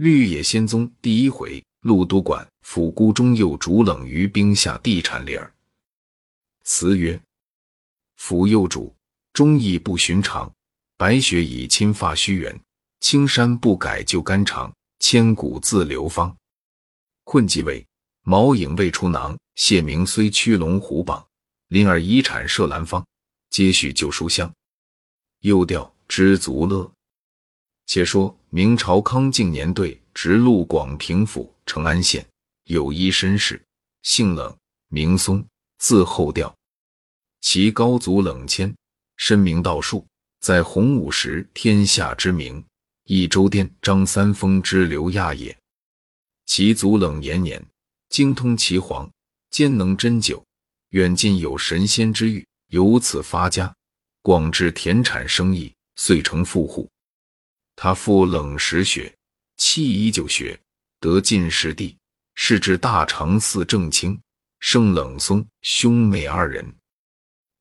[0.00, 5.52] 绿野仙踪第一回，陆都管府孤中又主冷于冰下地产灵儿。
[6.64, 7.20] 词曰：
[8.16, 8.94] 府幼主，
[9.34, 10.50] 忠义不寻常。
[10.96, 12.58] 白雪已侵发须圆，
[13.00, 14.74] 青山不改旧肝肠。
[15.00, 16.34] 千古自流芳。
[17.24, 17.86] 困即位，
[18.22, 19.38] 毛影未出囊。
[19.56, 21.22] 谢明虽驱龙虎榜，
[21.68, 23.06] 麟儿遗产设兰芳。
[23.50, 24.50] 接续旧书香，
[25.40, 26.90] 又调知足乐。
[27.92, 32.24] 且说明朝康靖年，对直隶广平府成安县
[32.66, 33.60] 有一绅士，
[34.04, 34.56] 姓冷，
[34.90, 35.44] 名松，
[35.78, 36.54] 字后调。
[37.40, 38.72] 其高祖冷谦，
[39.16, 40.06] 深明道术，
[40.38, 42.64] 在洪武时天下之名，
[43.06, 45.58] 益州店张三丰之流亚也。
[46.46, 47.60] 其祖冷延年，
[48.08, 49.10] 精通岐黄，
[49.50, 50.40] 兼能针灸，
[50.90, 53.74] 远近有神仙之誉，由此发家，
[54.22, 56.88] 广置田产生意，遂成富户。
[57.82, 59.10] 他父冷实学，
[59.56, 60.60] 妻依旧学，
[61.00, 61.96] 得进士第，
[62.34, 64.20] 仕至大长寺正卿，
[64.58, 66.74] 生冷松兄妹二人。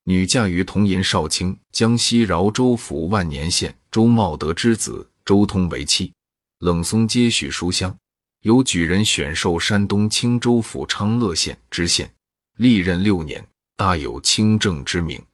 [0.04, 6.12] 女嫁于同银少卿，江西饶州府万年县周茂德之子周通为妻。
[6.60, 7.98] 冷松接续书香，
[8.42, 12.14] 由举人选授山东青州府昌乐县知县，
[12.58, 15.26] 历任六年，大有清正之名。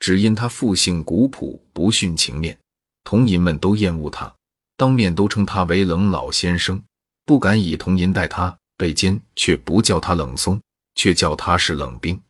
[0.00, 2.58] 只因他父性古朴，不徇情面。
[3.04, 4.34] 童银们都厌恶他，
[4.76, 6.82] 当面都称他为冷老先生，
[7.24, 8.58] 不敢以童银待他。
[8.74, 10.60] 被奸却不叫他冷松，
[10.96, 12.20] 却叫他是冷冰。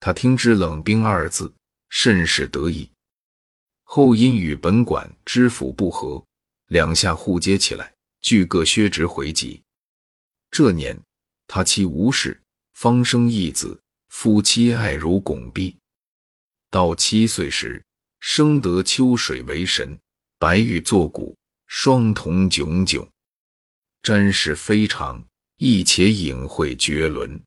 [0.00, 1.52] 他听之“冷冰”二字，
[1.90, 2.90] 甚是得意。
[3.84, 6.24] 后因与本管知府不和，
[6.68, 9.62] 两下互揭起来，俱各削职回籍。
[10.50, 10.98] 这年
[11.46, 12.40] 他妻无事，
[12.72, 15.76] 方生一子，夫妻爱如拱璧。
[16.68, 17.80] 到七岁时。
[18.20, 19.98] 生得秋水为神，
[20.38, 23.08] 白玉作骨，双瞳炯炯，
[24.02, 25.24] 瞻视非常，
[25.56, 27.42] 亦且隐晦绝伦。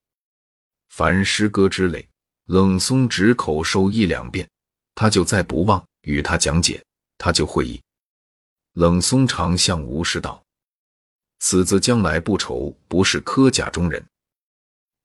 [0.90, 2.08] 凡诗歌之类，
[2.46, 4.50] 冷松只口授一两遍，
[4.96, 6.84] 他就再不忘与他讲解，
[7.18, 7.82] 他就会意。
[8.74, 10.44] 冷松常向吴氏道
[11.40, 14.04] ：“此子将来不愁不是科甲中人，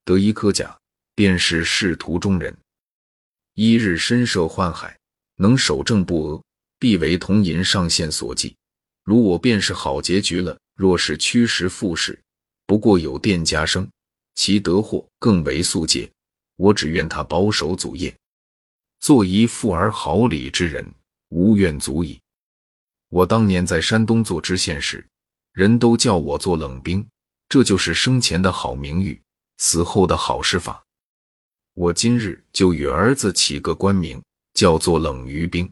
[0.03, 0.75] 得一科甲，
[1.13, 2.55] 便是仕途中人。
[3.53, 4.97] 一日身涉宦海。”
[5.41, 6.43] 能守正不阿，
[6.77, 8.55] 必为铜银上线所忌。
[9.05, 10.57] 如我便是好结局了。
[10.75, 12.17] 若是驱时复士，
[12.65, 13.89] 不过有店家生，
[14.35, 16.09] 其得货更为速捷。
[16.55, 18.15] 我只愿他保守祖业，
[18.99, 20.85] 做一富而好礼之人，
[21.29, 22.19] 无怨足矣。
[23.09, 25.05] 我当年在山东做知县时，
[25.51, 27.05] 人都叫我做冷兵，
[27.49, 29.21] 这就是生前的好名誉，
[29.57, 30.81] 死后的好施法。
[31.73, 34.21] 我今日就与儿子起个官名。
[34.59, 35.71] 叫做冷于冰，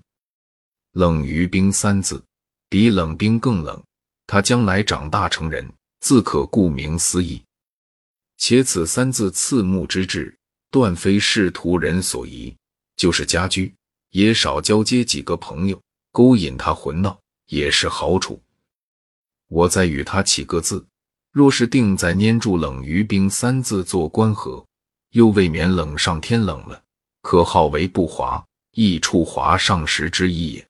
[0.94, 2.24] 冷于冰三字
[2.70, 3.84] 比冷冰更冷。
[4.26, 7.44] 他将来长大成人，自可顾名思义。
[8.38, 10.34] 且此三字刺目之至，
[10.72, 12.56] 断非仕途人所宜。
[12.96, 13.76] 就是家居，
[14.12, 15.78] 也少交接几个朋友，
[16.14, 18.42] 勾引他混闹，也是好处。
[19.50, 20.88] 我再与他起个字，
[21.34, 24.66] 若是定在粘住冷于冰三字做官合，
[25.10, 26.82] 又未免冷上天冷了，
[27.22, 28.47] 可号为不华。
[28.78, 30.68] 益处华上时之意也。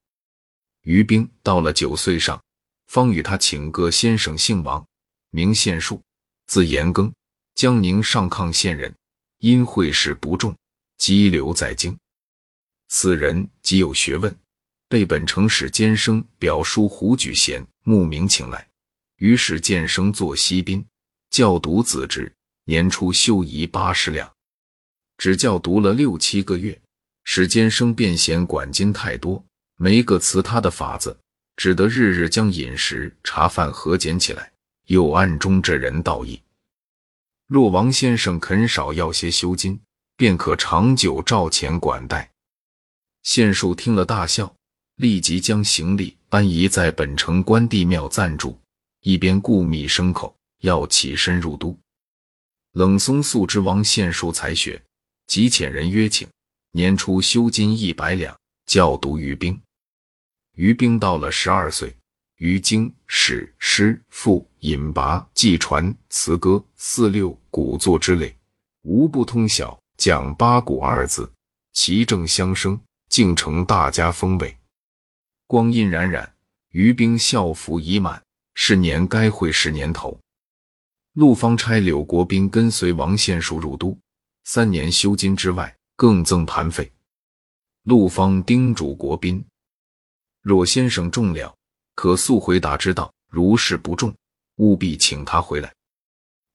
[0.84, 2.41] 于冰到了九岁上，
[2.88, 4.88] 方与他请个先生，姓王，
[5.29, 6.01] 名献树，
[6.45, 7.12] 字延庚，
[7.53, 8.95] 江宁上抗县人。
[9.40, 10.56] 因会试不中，
[10.97, 11.95] 羁留在京。
[12.88, 14.34] 此人极有学问，
[14.88, 18.66] 被本城使监生表叔胡举贤慕名请来，
[19.18, 20.84] 于是见生作西宾，
[21.29, 24.34] 教读子侄，年初修仪八十两，
[25.18, 26.81] 只教读了六七个月。
[27.29, 29.43] 史监生便嫌管金太多，
[29.75, 31.19] 没个辞他的法子，
[31.57, 34.49] 只得日日将饮食茶饭合减起来，
[34.85, 36.41] 又暗中这人道义。
[37.45, 39.77] 若王先生肯少要些修金，
[40.15, 42.31] 便可长久照钱管待。
[43.23, 44.55] 县树听了大笑，
[44.95, 48.57] 立即将行李搬移在本城关帝庙暂住，
[49.01, 51.77] 一边顾觅牲口，要起身入都。
[52.71, 54.81] 冷松素知王县树才学，
[55.27, 56.25] 即遣人约请。
[56.77, 59.59] 年初修金一百两，教读于兵。
[60.53, 61.91] 于兵到了十二岁，
[62.35, 68.38] 于经史诗赋引拔记传词歌四六古作之类，
[68.83, 69.75] 无不通晓。
[69.97, 71.27] 讲八股二字，
[71.74, 74.56] 其正相生，竟成大家风味。
[75.47, 76.30] 光阴荏苒，
[76.69, 78.21] 于兵校服已满，
[78.53, 80.15] 是年该会是年头。
[81.13, 83.97] 陆方差柳国斌跟随王献书入都，
[84.44, 85.75] 三年修金之外。
[85.97, 86.89] 更增盘费。
[87.83, 89.44] 陆方叮嘱国宾：
[90.41, 91.53] 若先生中了，
[91.95, 93.13] 可速回答之道。
[93.29, 94.15] 如是不重，
[94.55, 95.73] 务必请他回来。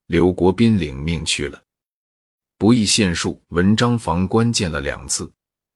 [0.07, 1.63] 刘国斌领命去了。
[2.57, 5.31] 不意县术文章房关见了两次，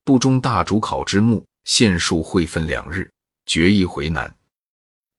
[0.05, 3.11] 不中大主考之目，县术会分两日
[3.45, 4.33] 决意回南。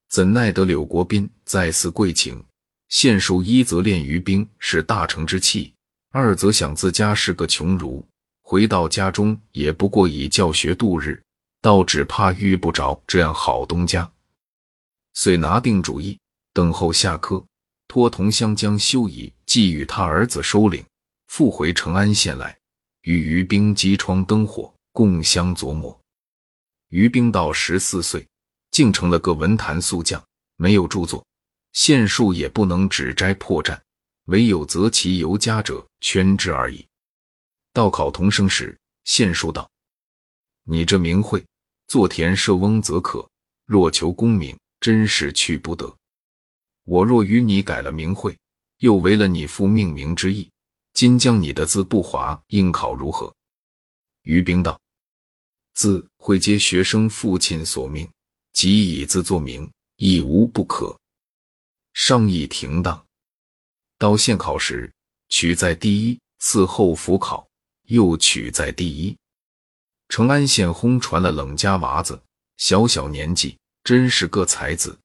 [0.08, 2.42] 怎奈得柳国斌再次跪请，
[2.88, 5.74] 县术一则恋于兵是大成之器，
[6.10, 8.02] 二则想自家是个穷儒，
[8.50, 11.22] 回到家中也不过以教学度日，
[11.60, 14.10] 倒只怕遇不着这样好东家，
[15.12, 16.18] 遂拿定主意，
[16.54, 17.44] 等候下课，
[17.88, 20.82] 托同乡将修仪寄与他儿子收领。
[21.26, 22.56] 复回成安县来，
[23.02, 25.94] 与于兵击窗灯火，共相琢磨。
[26.88, 28.26] 于兵到十四岁，
[28.70, 30.24] 竟成了个文坛宿将，
[30.56, 31.22] 没有著作，
[31.74, 33.78] 县树也不能指摘破绽，
[34.28, 36.87] 唯有择其尤佳者圈之而已。
[37.78, 39.70] 到考童生时，县书道
[40.66, 41.46] ：“你这名讳，
[41.86, 43.24] 做田舍翁则可；
[43.66, 45.96] 若求功名，真是去不得。
[46.82, 48.36] 我若与你改了名讳，
[48.78, 50.50] 又违了你父命名之意。”
[50.92, 53.32] 今将你的字不划，应考如何？
[54.22, 54.80] 于兵道
[55.74, 58.10] ：“字会接学生父亲所命，
[58.54, 60.98] 即以字作名，亦无不可。”
[61.94, 63.06] 上议停当。
[63.98, 64.92] 到县考时，
[65.28, 67.47] 取在第一，次后辅考
[67.88, 69.14] 又取在第一。
[70.08, 72.18] 成安县轰传了冷家娃子，
[72.56, 74.98] 小小年纪，真是个才子。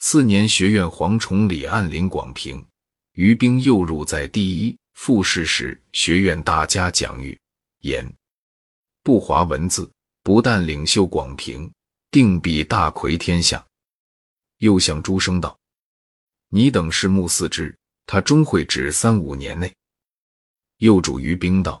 [0.00, 2.64] 次年学院蝗虫里按领广平，
[3.12, 4.76] 于兵又入在第一。
[4.94, 7.38] 复试时，学院大家讲誉
[7.82, 8.04] 言
[9.04, 9.88] 不华文字，
[10.24, 11.72] 不但领袖广平，
[12.10, 13.64] 定必大魁天下。
[14.58, 15.56] 又向诸生道
[16.50, 17.72] ：“你等是目四之，
[18.06, 19.72] 他终会指三五年内。”
[20.78, 21.80] 又主于兵道：“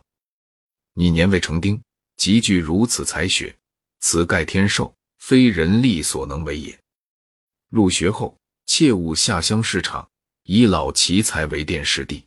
[1.00, 1.80] 你年未成丁，
[2.16, 3.56] 极具如此才学，
[4.00, 6.76] 此盖天授，非人力所能为也。
[7.68, 8.36] 入学后，
[8.66, 10.10] 切勿下乡市场，
[10.42, 12.24] 以老奇才为殿师弟。”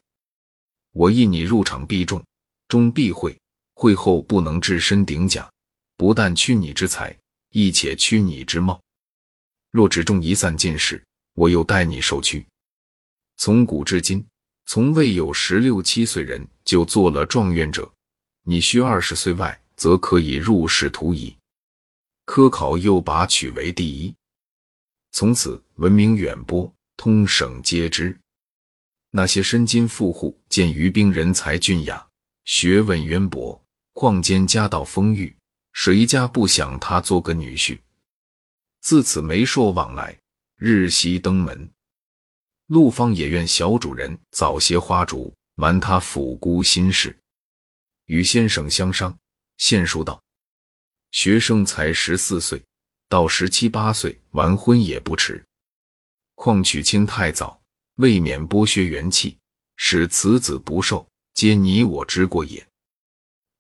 [0.94, 2.24] 我意你入场必中，
[2.70, 3.38] 中必会，
[3.74, 5.52] 会后不能置身顶甲，
[5.98, 7.14] 不但屈你之才，
[7.50, 8.82] 亦且屈你之貌。
[9.70, 11.04] 若只中一散进士，
[11.34, 12.48] 我又待你受屈。
[13.36, 14.26] 从古至今，
[14.66, 17.92] 从未有十六七岁人就做了状元者。
[18.44, 21.36] 你需二十岁外，则可以入仕途矣。
[22.26, 24.16] 科考又拔取为第一，
[25.12, 28.18] 从此闻名远播，通省皆知。
[29.12, 32.08] 那些身金富户见于兵人才俊雅，
[32.46, 33.62] 学问渊博，
[33.94, 35.36] 况兼家道丰裕，
[35.74, 37.80] 谁家不想他做个女婿？
[38.80, 40.18] 自此媒妁往来，
[40.56, 41.70] 日夕登门。
[42.68, 47.16] 陆方也愿小主人早些花烛，瞒他抚姑心事。
[48.12, 49.18] 与先生相商，
[49.56, 50.22] 县书道：
[51.12, 52.62] 学生才十四岁，
[53.08, 55.42] 到十七八岁完婚也不迟。
[56.36, 57.58] 况娶亲太早。
[57.96, 59.38] 未免剥削元气，
[59.78, 62.66] 使此子不受，皆你我之过也。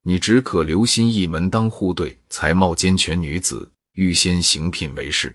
[0.02, 5.34] 你只可留心一门当户对，才貌兼全女子，预先行聘为氏。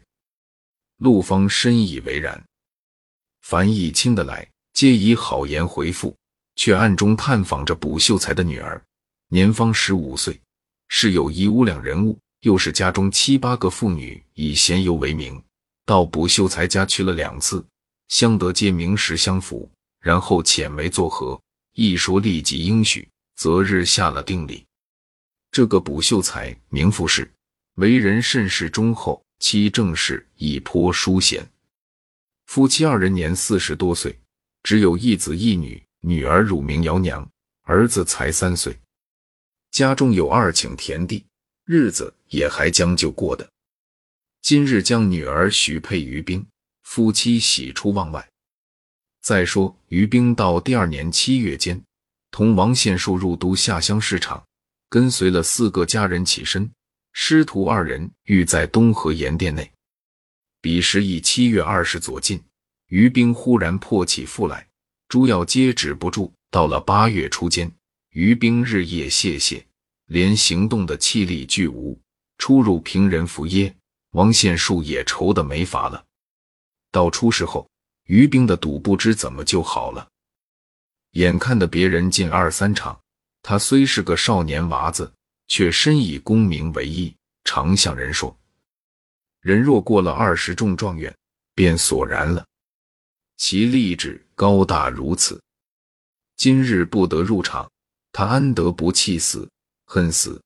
[0.99, 2.43] 陆方深以为然。
[3.41, 6.15] 凡一亲的来，皆以好言回复，
[6.57, 8.83] 却暗中探访着卜秀才的女儿，
[9.29, 10.41] 年方十五岁，
[10.89, 15.43] 是有一屋两人物，又是家中七八个妇女以闲游为名，
[15.85, 17.65] 到卜秀才家去了两次。
[18.07, 19.69] 相得皆名实相符，
[20.01, 21.41] 然后遣为作和，
[21.73, 24.65] 一说立即应许，择日下了定礼。
[25.51, 27.29] 这个卜秀才名富士，
[27.75, 31.45] 为人甚是忠厚，妻正氏亦颇淑贤。
[32.47, 34.17] 夫妻二人年四十多岁，
[34.63, 37.29] 只有一子一女，女儿乳名姚娘，
[37.65, 38.79] 儿子才三岁。
[39.77, 41.23] 家中有二顷田地，
[41.67, 43.47] 日子也还将就过的。
[44.41, 46.43] 今日将女儿许配于兵。
[46.83, 48.27] 夫妻喜出望外。
[49.21, 51.79] 再说，于兵到第二年七月间，
[52.31, 54.43] 同王献树入都下乡市场，
[54.89, 56.71] 跟随了四个家人起身。
[57.13, 59.71] 师徒二人欲在东河盐店内。
[60.63, 62.43] 彼时已七月二十左近，
[62.87, 64.67] 于兵忽然破起腹来，
[65.07, 66.33] 诸药皆止不住。
[66.51, 67.71] 到了八月初间，
[68.13, 69.63] 于兵日夜泄泻，
[70.07, 72.01] 连行动的气力俱无，
[72.39, 73.75] 出入平人服耶。
[74.13, 76.03] 王献树也愁得没法了。
[76.91, 77.69] 到出事后，
[78.05, 80.09] 于兵的赌不知怎么就好了。
[81.11, 82.99] 眼看的别人进二三场，
[83.43, 85.13] 他虽是个少年娃子，
[85.49, 88.35] 却深以功名为意，常向人说
[89.43, 91.15] ：“人若过了二十中状元，
[91.55, 92.47] 便索然了。
[93.37, 95.43] 其立志高大如此，
[96.37, 97.71] 今日不得入场，
[98.13, 99.47] 他安得不气死、
[99.87, 100.39] 恨死？”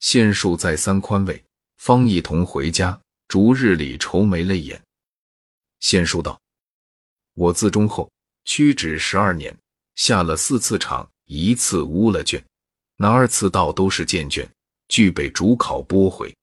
[0.00, 1.44] 县树再三宽慰，
[1.76, 4.80] 方一同回家，逐日里愁眉泪眼。
[5.80, 6.40] 县书道
[7.34, 8.10] ：“我自中后
[8.44, 9.54] 屈指十二年，
[9.96, 12.42] 下了四次场，一次污了卷，
[12.96, 14.48] 哪二次到都是见卷，
[14.88, 16.34] 俱被主考拨回。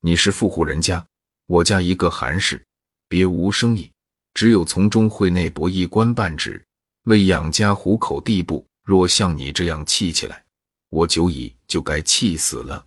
[0.00, 1.06] 你是富户人家，
[1.46, 2.64] 我家一个寒士，
[3.08, 3.90] 别无生意，
[4.32, 6.62] 只有从中会内博一官半职，
[7.04, 8.66] 为养家糊口地步。
[8.82, 10.42] 若像你这样气起来，
[10.90, 12.84] 我久矣就该气死了。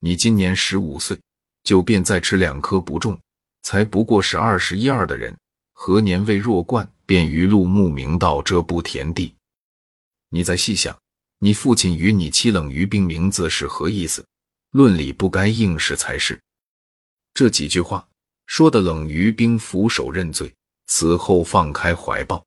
[0.00, 1.18] 你今年十五岁，
[1.64, 3.18] 就便再吃两颗不中。”
[3.64, 5.34] 才不过是二十一二的人，
[5.72, 9.34] 何年未弱冠，便于路慕名到这步田地？
[10.28, 10.94] 你再细想，
[11.38, 14.22] 你父亲与你妻冷于冰名字是何意思？
[14.72, 16.38] 论理不该应试才是。
[17.32, 18.06] 这几句话
[18.44, 20.54] 说的，冷于冰俯首认罪，
[20.86, 22.44] 此后放开怀抱。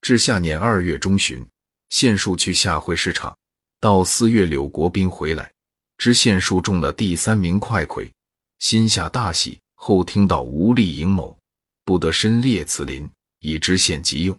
[0.00, 1.46] 至下年二月中旬，
[1.90, 3.38] 县树去下会市场，
[3.80, 5.52] 到四月柳国斌回来，
[5.98, 8.10] 知县树中了第三名快魁，
[8.58, 9.58] 心下大喜。
[9.78, 11.38] 后听到无力营谋，
[11.84, 13.08] 不得申列此林，
[13.40, 14.36] 以知县急用，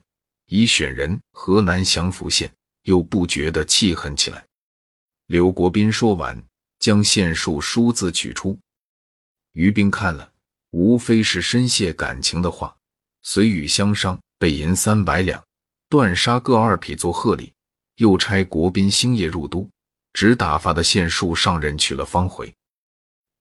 [0.48, 2.52] 已选人河南降福县，
[2.82, 4.44] 又不觉得气恨起来。
[5.28, 6.44] 柳国斌说完，
[6.80, 8.58] 将县书书字取出，
[9.54, 10.30] 于斌看了，
[10.72, 12.76] 无非是深谢感情的话，
[13.22, 15.42] 随与相商，备银三百两，
[15.88, 17.54] 断杀各二匹做贺礼，
[17.98, 19.70] 又差国宾星夜入都，
[20.14, 22.52] 只打发的县书上任去了方回。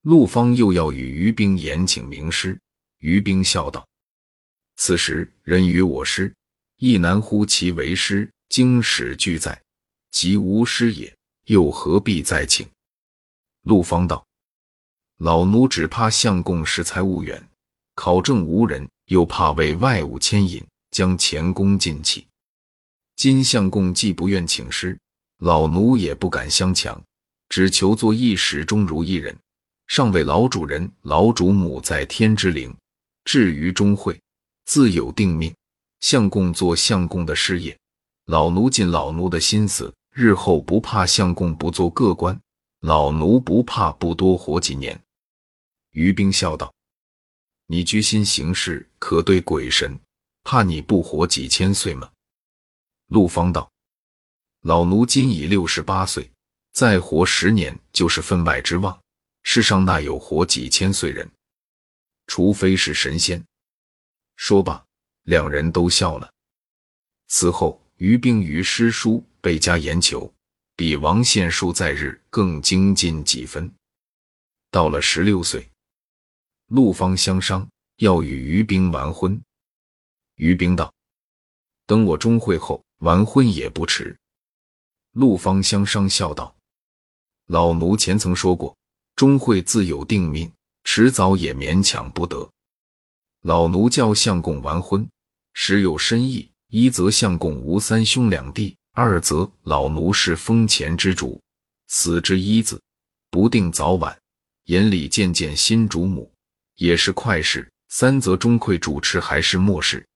[0.02, 2.58] 陆方又要与于兵言请名师，
[2.98, 3.86] 于兵笑道
[4.76, 6.34] ：“此时人与我师，
[6.76, 8.30] 亦难乎其为师。
[8.48, 9.60] 经史俱在，
[10.12, 11.12] 即无师也，
[11.46, 12.66] 又何必再请？”
[13.62, 14.24] 陆方道
[15.18, 17.44] ：“老奴只怕相公识才务远，
[17.96, 22.24] 考证无人，又怕为外物牵引，将前功尽弃。
[23.16, 24.98] 今相公既不愿请师，
[25.38, 27.02] 老奴也不敢相强，
[27.48, 29.36] 只求做一始终如一人。”
[29.88, 32.76] 上为老主人、老主母在天之灵，
[33.24, 34.20] 至于钟会，
[34.64, 35.54] 自有定命。
[36.00, 37.78] 相公做相公的事业，
[38.26, 42.38] 老奴尽老奴的心思，日后不怕相公不做个官，
[42.80, 45.00] 老奴不怕不多活几年。
[45.92, 46.74] 于冰笑道
[47.66, 49.98] ：“你居心行事，可对鬼神，
[50.42, 52.10] 怕你不活几千岁吗？”
[53.08, 53.70] 陆方道
[54.62, 56.30] ：“老奴今已六十八岁，
[56.72, 58.98] 再活十年就是分外之望。”
[59.48, 61.30] 世上哪有活几千岁人？
[62.26, 63.40] 除非是神仙。
[64.34, 64.84] 说罢，
[65.22, 66.28] 两人都笑了。
[67.28, 70.34] 此后，于兵于诗书倍加研求，
[70.74, 73.72] 比王献书在日更精进几分。
[74.72, 75.70] 到了十六岁，
[76.66, 79.40] 陆方相商要与于冰完婚。
[80.34, 80.92] 于冰道
[81.86, 84.16] ：“等我中会后完婚也不迟。”
[85.12, 86.54] 陆方相商笑道
[87.46, 88.76] ：“老奴前曾说过。”
[89.16, 90.52] 终会自有定命，
[90.84, 92.46] 迟早也勉强不得。
[93.40, 95.08] 老奴叫相公完婚，
[95.54, 96.50] 实有深意。
[96.68, 101.40] 一则相公无三兄两弟，二则老奴是封前之主，
[101.88, 102.78] 死之一字，
[103.30, 104.14] 不定早晚。
[104.64, 106.30] 眼里见见新主母，
[106.74, 107.66] 也是快事。
[107.88, 110.06] 三则钟会主持还是末事，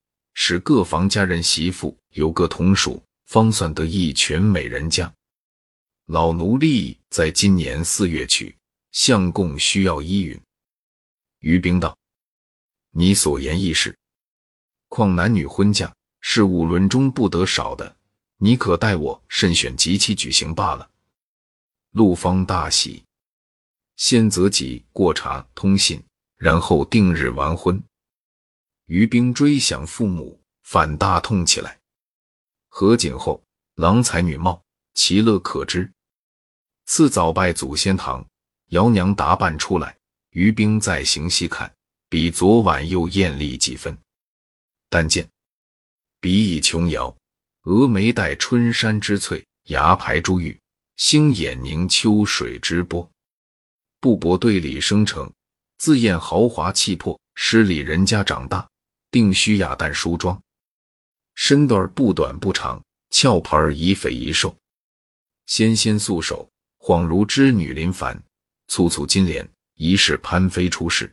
[0.42, 5.12] 使各房家人媳妇有个同属，方算得一全美人家。
[6.06, 8.56] 老奴立意在今年四月娶。
[8.90, 10.40] 相公需要依允。
[11.40, 11.94] 于冰道
[12.90, 13.94] ：“你所言亦是。
[14.88, 17.94] 况男女婚嫁是五伦中不得少的，
[18.38, 20.90] 你可待我慎选吉期举行罢了。”
[21.92, 23.04] 陆方大喜，
[23.97, 26.02] 先择吉过茶通信，
[26.38, 27.80] 然后定日完婚。
[28.90, 31.78] 于冰追想父母，反大痛起来。
[32.66, 33.40] 合卺后，
[33.76, 34.61] 郎才女貌，
[34.94, 35.88] 其乐可知。
[36.87, 38.26] 次早拜祖先堂。
[38.70, 39.97] 姚娘打扮出来，
[40.30, 41.73] 于冰再行细看，
[42.09, 43.97] 比昨晚又艳丽几分。
[44.88, 45.28] 但见
[46.20, 47.16] 鼻翼琼瑶，
[47.62, 50.59] 峨眉带春山之翠，牙排珠玉，
[50.97, 53.09] 星眼凝秋水之波。
[54.00, 55.32] 布帛对里生成，
[55.78, 57.16] 自艳豪华气魄。
[57.37, 58.68] 诗里人家长大，
[59.11, 60.40] 定须雅淡梳妆。
[61.35, 64.57] 身段不短不长，俏盘宜肥宜瘦，
[65.47, 66.49] 纤纤素手，
[66.79, 68.23] 恍如织女临凡。
[68.69, 71.12] 簇簇金莲，疑是潘妃出世。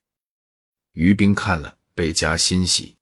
[0.91, 2.95] 于冰看了，倍加欣喜。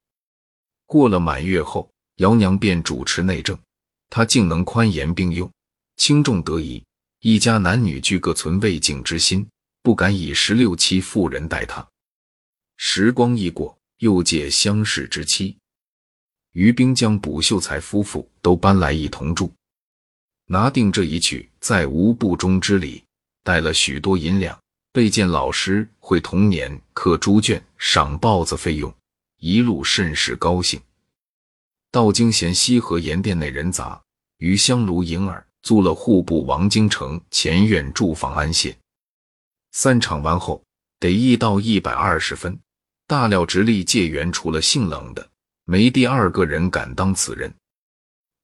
[0.86, 3.58] 过了满月后，姚娘便主持内政，
[4.08, 5.52] 她竟能宽严并用，
[5.96, 6.82] 轻重得宜，
[7.20, 9.46] 一家男女俱各存未敬之心，
[9.82, 11.86] 不敢以十六七妇人待她。
[12.76, 15.56] 时光一过，又借相识之期，
[16.52, 19.52] 于冰将卜秀才夫妇都搬来一同住，
[20.46, 23.02] 拿定这一去，再无不忠之礼。
[23.42, 24.58] 带了许多银两，
[24.92, 28.92] 备见老师会同年刻猪圈、赏豹子费用，
[29.38, 30.80] 一路甚是高兴。
[31.92, 34.02] 道经贤西河盐店内人杂，
[34.38, 38.76] 于香炉银耳租了户部王京城前院住房安歇。
[39.70, 40.62] 三场完后，
[40.98, 42.58] 得一到一百二十分。
[43.08, 45.28] 大料直隶界员除了姓冷的，
[45.64, 47.54] 没第二个人敢当此人。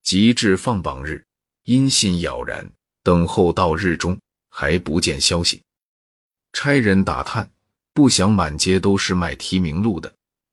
[0.04, 1.24] 及至放榜日，
[1.64, 2.70] 音信杳然，
[3.02, 4.16] 等候到日中，
[4.50, 5.62] 还不见消息。
[6.52, 7.50] 差人打探，
[7.92, 10.12] 不想满街都是卖提名录的。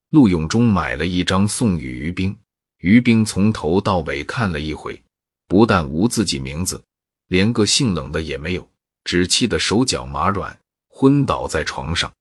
[0.09, 2.35] 陆永忠买了一张送与于兵，
[2.79, 4.99] 于兵从头到尾看了一回，
[5.47, 6.81] 不但无自己名字，
[7.27, 8.67] 连个姓冷的也没有，
[9.03, 12.11] 只气得手脚麻软，昏倒在床上。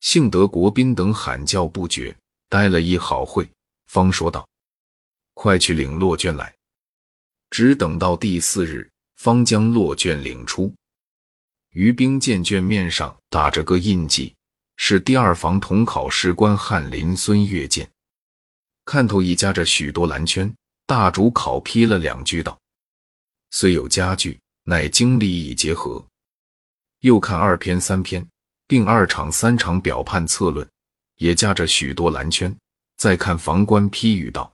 [0.00, 2.16] 幸得国宾等喊叫不绝，
[2.48, 3.48] 待了一好会，
[3.86, 4.48] 方说道
[5.34, 6.54] ：“快去领落卷来。”
[7.50, 10.72] 只等到第四日，方将落卷领出。
[11.70, 14.34] 于兵见卷面上打着个印记，
[14.76, 17.88] 是第二房统考试官翰林孙岳见。
[18.84, 20.52] 看头已夹着许多蓝圈。
[20.86, 22.58] 大主考批了两句道
[23.52, 26.04] ：“虽有佳句，乃经历已结合。”
[26.98, 28.28] 又看二篇三篇，
[28.70, 30.64] 并二场三场表判策论，
[31.16, 32.56] 也夹着许多蓝圈。
[32.96, 34.52] 再看房官批语道：“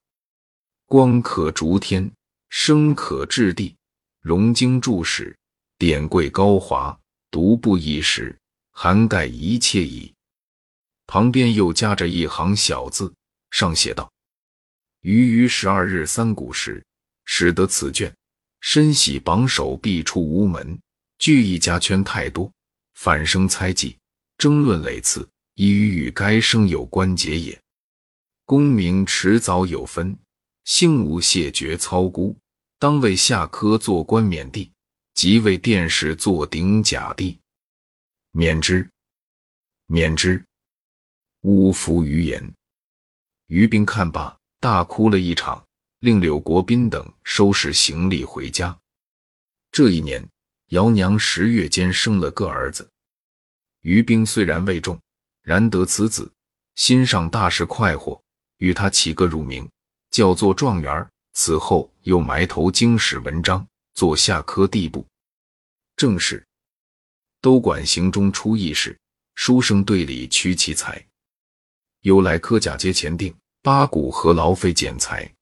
[0.88, 2.10] 光可逐天，
[2.48, 3.76] 声可至地，
[4.22, 5.36] 融经注史，
[5.76, 6.98] 典贵高华。”
[7.30, 8.34] 独步一时，
[8.70, 10.10] 涵盖一切矣。
[11.06, 13.12] 旁边又夹着一行小字，
[13.50, 14.10] 上写道
[15.02, 16.82] ：“余于十二日三鼓时，
[17.26, 18.10] 使得此卷，
[18.60, 20.78] 深喜榜首必出无门。
[21.18, 22.50] 句意加圈太多，
[22.94, 23.98] 反生猜忌，
[24.38, 27.60] 争论累次，已与该生有关节也。
[28.44, 30.16] 功名迟早有分，
[30.64, 32.36] 幸无谢绝操孤，
[32.78, 34.70] 当为下科做官冕帝。”
[35.16, 37.38] 即为殿试做顶甲第，
[38.32, 38.86] 免之，
[39.86, 40.44] 免之。
[41.40, 42.52] 呜服于言。
[43.46, 45.66] 于兵看罢，大哭了一场，
[46.00, 48.78] 令柳国宾等收拾行李回家。
[49.72, 50.22] 这一年，
[50.66, 52.86] 姚娘十月间生了个儿子。
[53.86, 55.00] 于兵虽然未中，
[55.42, 56.28] 然得此子，
[56.74, 58.20] 心上大是快活，
[58.56, 59.70] 与他起个乳名，
[60.10, 61.08] 叫做状元。
[61.34, 63.64] 此后又埋头经史文章。
[63.94, 65.06] 做下科地部
[65.96, 66.44] 正是
[67.40, 68.98] 都管行中出义士，
[69.36, 71.02] 书生队里屈其才。
[72.00, 75.32] 由来科甲皆前定八股和劳费剪裁。